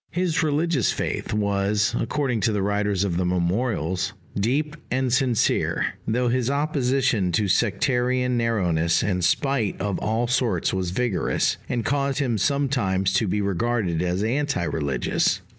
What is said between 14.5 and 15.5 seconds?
religious.